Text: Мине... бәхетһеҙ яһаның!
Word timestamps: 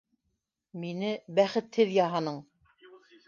Мине... 0.85 1.11
бәхетһеҙ 1.41 1.93
яһаның! 1.99 2.43